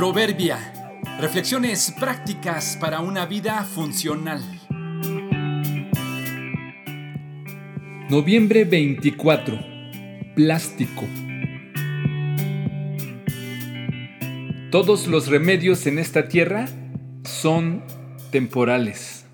Proverbia. 0.00 0.56
Reflexiones 1.18 1.92
prácticas 2.00 2.78
para 2.80 3.00
una 3.00 3.26
vida 3.26 3.62
funcional. 3.64 4.42
Noviembre 8.08 8.64
24. 8.64 9.60
Plástico. 10.34 11.04
Todos 14.70 15.06
los 15.06 15.28
remedios 15.28 15.86
en 15.86 15.98
esta 15.98 16.28
tierra 16.28 16.66
son 17.24 17.84
temporales. 18.30 19.26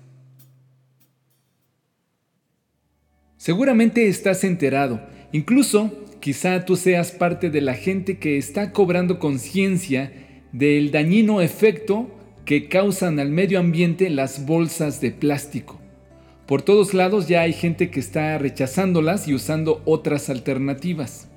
Seguramente 3.37 4.09
estás 4.09 4.43
enterado, 4.43 4.99
incluso 5.31 5.93
quizá 6.19 6.65
tú 6.65 6.75
seas 6.75 7.13
parte 7.13 7.49
de 7.49 7.61
la 7.61 7.73
gente 7.73 8.17
que 8.17 8.37
está 8.37 8.73
cobrando 8.73 9.17
conciencia 9.17 10.26
del 10.57 10.89
dañino 10.89 11.39
efecto 11.39 12.07
que 12.43 12.67
causan 12.67 13.19
al 13.19 13.29
medio 13.29 13.59
ambiente 13.59 14.09
las 14.09 14.47
bolsas 14.47 14.99
de 15.01 15.11
plástico. 15.11 15.79
Por 16.47 16.63
todos 16.63 16.95
lados 16.95 17.27
ya 17.27 17.41
hay 17.41 17.53
gente 17.53 17.91
que 17.91 17.99
está 17.99 18.35
rechazándolas 18.39 19.27
y 19.27 19.35
usando 19.35 19.83
otras 19.85 20.31
alternativas. 20.31 21.29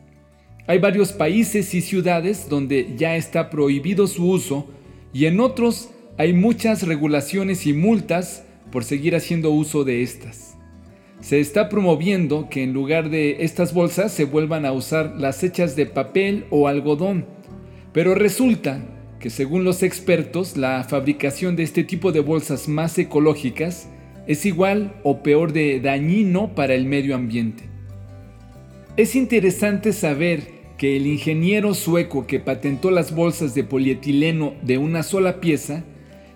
Hay 0.67 0.79
varios 0.79 1.13
países 1.13 1.75
y 1.75 1.83
ciudades 1.83 2.49
donde 2.49 2.95
ya 2.97 3.17
está 3.17 3.51
prohibido 3.51 4.07
su 4.07 4.27
uso 4.27 4.71
y 5.13 5.27
en 5.27 5.41
otros 5.41 5.91
hay 6.17 6.33
muchas 6.33 6.85
regulaciones 6.87 7.67
y 7.67 7.75
multas 7.75 8.45
por 8.73 8.85
seguir 8.85 9.15
haciendo 9.15 9.51
uso 9.51 9.85
de 9.85 10.03
estas. 10.03 10.57
Se 11.21 11.41
está 11.41 11.69
promoviendo 11.69 12.49
que 12.49 12.63
en 12.63 12.73
lugar 12.73 13.11
de 13.11 13.45
estas 13.45 13.75
bolsas 13.75 14.13
se 14.13 14.25
vuelvan 14.25 14.65
a 14.65 14.73
usar 14.73 15.17
las 15.19 15.43
hechas 15.43 15.77
de 15.77 15.85
papel 15.85 16.47
o 16.49 16.69
algodón, 16.69 17.27
pero 17.93 18.15
resulta 18.15 18.90
que 19.21 19.31
según 19.31 19.65
los 19.65 19.83
expertos 19.83 20.57
la 20.57 20.83
fabricación 20.83 21.55
de 21.55 21.63
este 21.63 21.85
tipo 21.85 22.11
de 22.11 22.21
bolsas 22.21 22.69
más 22.69 22.99
ecológicas 22.99 23.89
es 24.27 24.47
igual 24.47 24.95
o 25.05 25.23
peor 25.23 25.53
de 25.53 25.79
dañino 25.81 26.55
para 26.55 26.75
el 26.75 26.87
medio 26.87 27.15
ambiente. 27.15 27.65
Es 28.97 29.15
interesante 29.15 29.93
saber 29.93 30.61
que 30.79 30.97
el 30.97 31.07
ingeniero 31.07 31.75
sueco 31.75 32.27
que 32.27 32.41
patentó 32.41 32.91
las 32.91 33.15
bolsas 33.15 33.55
de 33.55 33.65
polietileno 33.65 34.55
de 34.63 34.79
una 34.79 35.03
sola 35.03 35.41
pieza, 35.41 35.85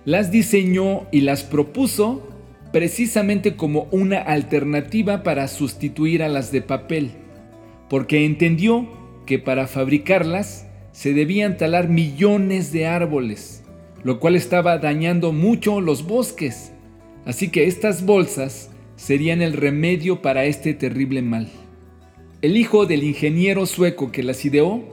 las 0.04 0.30
diseñó 0.30 1.06
y 1.10 1.22
las 1.22 1.44
propuso 1.44 2.28
precisamente 2.72 3.56
como 3.56 3.88
una 3.91 4.19
alternativa 4.19 5.22
para 5.22 5.48
sustituir 5.48 6.22
a 6.22 6.28
las 6.28 6.52
de 6.52 6.60
papel, 6.60 7.12
porque 7.88 8.26
entendió 8.26 8.86
que 9.24 9.38
para 9.38 9.66
fabricarlas 9.66 10.66
se 10.95 11.12
debían 11.12 11.56
talar 11.56 11.89
millones 11.89 12.70
de 12.70 12.87
árboles, 12.87 13.64
lo 14.05 14.20
cual 14.20 14.37
estaba 14.37 14.78
dañando 14.78 15.33
mucho 15.33 15.81
los 15.81 16.06
bosques. 16.06 16.70
Así 17.25 17.48
que 17.48 17.67
estas 17.67 18.06
bolsas 18.06 18.70
serían 18.95 19.42
el 19.42 19.55
remedio 19.55 20.22
para 20.22 20.45
este 20.45 20.72
terrible 20.72 21.20
mal. 21.20 21.48
El 22.42 22.56
hijo 22.56 22.87
del 22.87 23.03
ingeniero 23.03 23.67
sueco 23.67 24.12
que 24.12 24.22
las 24.22 24.45
ideó 24.45 24.84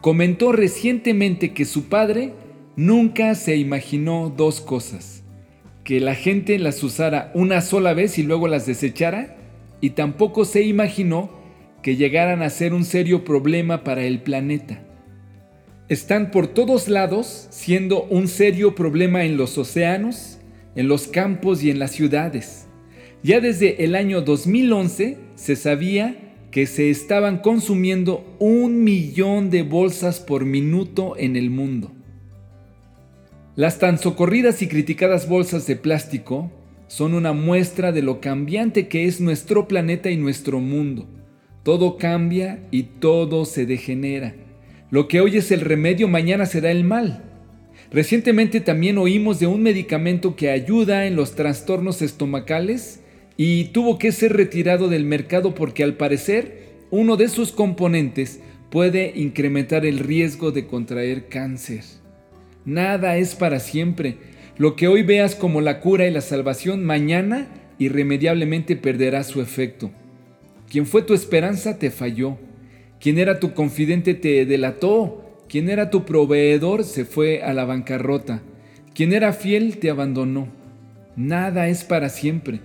comentó 0.00 0.52
recientemente 0.52 1.52
que 1.52 1.66
su 1.66 1.84
padre 1.84 2.32
nunca 2.74 3.34
se 3.34 3.56
imaginó 3.56 4.32
dos 4.34 4.62
cosas, 4.62 5.22
que 5.84 6.00
la 6.00 6.14
gente 6.14 6.58
las 6.58 6.82
usara 6.82 7.30
una 7.34 7.60
sola 7.60 7.92
vez 7.92 8.16
y 8.16 8.22
luego 8.22 8.48
las 8.48 8.64
desechara, 8.64 9.36
y 9.82 9.90
tampoco 9.90 10.46
se 10.46 10.62
imaginó 10.62 11.28
que 11.82 11.96
llegaran 11.96 12.40
a 12.40 12.48
ser 12.48 12.72
un 12.72 12.86
serio 12.86 13.22
problema 13.22 13.84
para 13.84 14.04
el 14.04 14.22
planeta 14.22 14.82
están 15.92 16.30
por 16.30 16.46
todos 16.46 16.88
lados 16.88 17.48
siendo 17.50 18.04
un 18.04 18.28
serio 18.28 18.74
problema 18.74 19.24
en 19.24 19.36
los 19.36 19.58
océanos, 19.58 20.38
en 20.74 20.88
los 20.88 21.06
campos 21.06 21.62
y 21.62 21.70
en 21.70 21.78
las 21.78 21.92
ciudades. 21.92 22.66
Ya 23.22 23.40
desde 23.40 23.84
el 23.84 23.94
año 23.94 24.22
2011 24.22 25.18
se 25.34 25.56
sabía 25.56 26.16
que 26.50 26.66
se 26.66 26.90
estaban 26.90 27.38
consumiendo 27.38 28.24
un 28.38 28.84
millón 28.84 29.50
de 29.50 29.62
bolsas 29.62 30.20
por 30.20 30.44
minuto 30.44 31.14
en 31.16 31.36
el 31.36 31.50
mundo. 31.50 31.92
Las 33.54 33.78
tan 33.78 33.98
socorridas 33.98 34.62
y 34.62 34.68
criticadas 34.68 35.28
bolsas 35.28 35.66
de 35.66 35.76
plástico 35.76 36.50
son 36.88 37.14
una 37.14 37.32
muestra 37.32 37.92
de 37.92 38.02
lo 38.02 38.20
cambiante 38.20 38.88
que 38.88 39.06
es 39.06 39.20
nuestro 39.20 39.68
planeta 39.68 40.10
y 40.10 40.16
nuestro 40.16 40.58
mundo. 40.58 41.06
Todo 41.62 41.96
cambia 41.96 42.66
y 42.70 42.84
todo 42.84 43.44
se 43.44 43.66
degenera. 43.66 44.34
Lo 44.92 45.08
que 45.08 45.22
hoy 45.22 45.38
es 45.38 45.50
el 45.50 45.62
remedio 45.62 46.06
mañana 46.06 46.44
será 46.44 46.70
el 46.70 46.84
mal. 46.84 47.22
Recientemente 47.90 48.60
también 48.60 48.98
oímos 48.98 49.40
de 49.40 49.46
un 49.46 49.62
medicamento 49.62 50.36
que 50.36 50.50
ayuda 50.50 51.06
en 51.06 51.16
los 51.16 51.34
trastornos 51.34 52.02
estomacales 52.02 53.00
y 53.38 53.64
tuvo 53.72 53.98
que 53.98 54.12
ser 54.12 54.34
retirado 54.34 54.88
del 54.88 55.06
mercado 55.06 55.54
porque 55.54 55.82
al 55.82 55.94
parecer 55.94 56.74
uno 56.90 57.16
de 57.16 57.30
sus 57.30 57.52
componentes 57.52 58.40
puede 58.68 59.14
incrementar 59.16 59.86
el 59.86 59.98
riesgo 59.98 60.52
de 60.52 60.66
contraer 60.66 61.26
cáncer. 61.28 61.84
Nada 62.66 63.16
es 63.16 63.34
para 63.34 63.60
siempre. 63.60 64.18
Lo 64.58 64.76
que 64.76 64.88
hoy 64.88 65.04
veas 65.04 65.34
como 65.34 65.62
la 65.62 65.80
cura 65.80 66.06
y 66.06 66.10
la 66.10 66.20
salvación, 66.20 66.84
mañana 66.84 67.48
irremediablemente 67.78 68.76
perderá 68.76 69.24
su 69.24 69.40
efecto. 69.40 69.90
Quien 70.70 70.84
fue 70.84 71.00
tu 71.00 71.14
esperanza 71.14 71.78
te 71.78 71.90
falló. 71.90 72.36
Quien 73.02 73.18
era 73.18 73.40
tu 73.40 73.52
confidente 73.52 74.14
te 74.14 74.46
delató. 74.46 75.42
Quien 75.48 75.68
era 75.68 75.90
tu 75.90 76.04
proveedor 76.04 76.84
se 76.84 77.04
fue 77.04 77.42
a 77.42 77.52
la 77.52 77.64
bancarrota. 77.64 78.42
Quien 78.94 79.12
era 79.12 79.32
fiel 79.32 79.78
te 79.78 79.90
abandonó. 79.90 80.46
Nada 81.16 81.66
es 81.66 81.82
para 81.82 82.08
siempre. 82.08 82.60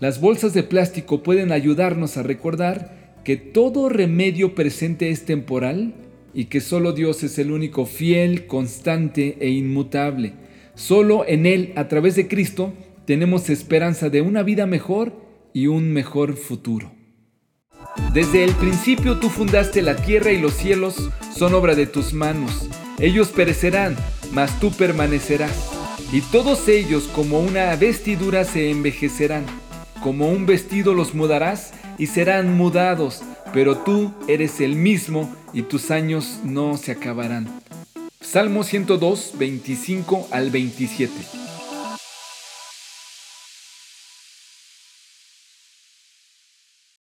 Las 0.00 0.22
bolsas 0.22 0.54
de 0.54 0.62
plástico 0.62 1.22
pueden 1.22 1.52
ayudarnos 1.52 2.16
a 2.16 2.22
recordar 2.22 3.20
que 3.24 3.36
todo 3.36 3.90
remedio 3.90 4.54
presente 4.54 5.10
es 5.10 5.26
temporal 5.26 5.92
y 6.32 6.46
que 6.46 6.62
solo 6.62 6.92
Dios 6.92 7.22
es 7.22 7.38
el 7.38 7.50
único 7.50 7.84
fiel, 7.84 8.46
constante 8.46 9.36
e 9.38 9.50
inmutable. 9.50 10.32
Solo 10.74 11.26
en 11.28 11.44
Él, 11.44 11.74
a 11.76 11.88
través 11.88 12.16
de 12.16 12.26
Cristo, 12.26 12.72
tenemos 13.04 13.50
esperanza 13.50 14.08
de 14.08 14.22
una 14.22 14.42
vida 14.44 14.64
mejor 14.64 15.12
y 15.52 15.66
un 15.66 15.92
mejor 15.92 16.36
futuro. 16.36 17.03
Desde 18.14 18.44
el 18.44 18.54
principio 18.54 19.18
tú 19.18 19.28
fundaste 19.28 19.82
la 19.82 19.96
tierra 19.96 20.30
y 20.30 20.38
los 20.38 20.54
cielos 20.54 21.10
son 21.36 21.52
obra 21.52 21.74
de 21.74 21.88
tus 21.88 22.12
manos. 22.12 22.68
Ellos 23.00 23.30
perecerán, 23.30 23.96
mas 24.30 24.60
tú 24.60 24.70
permanecerás. 24.70 25.72
Y 26.12 26.20
todos 26.20 26.68
ellos 26.68 27.08
como 27.12 27.40
una 27.40 27.74
vestidura 27.74 28.44
se 28.44 28.70
envejecerán. 28.70 29.44
Como 30.00 30.28
un 30.28 30.46
vestido 30.46 30.94
los 30.94 31.12
mudarás 31.12 31.72
y 31.98 32.06
serán 32.06 32.56
mudados, 32.56 33.22
pero 33.52 33.78
tú 33.78 34.14
eres 34.28 34.60
el 34.60 34.76
mismo 34.76 35.34
y 35.52 35.62
tus 35.62 35.90
años 35.90 36.38
no 36.44 36.76
se 36.76 36.92
acabarán. 36.92 37.48
Salmo 38.20 38.62
102, 38.62 39.32
25 39.36 40.28
al 40.30 40.50
27. 40.50 41.12